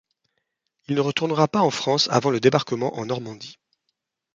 [0.87, 3.59] Il ne retournera pas en France avant le débarquement en Normandie.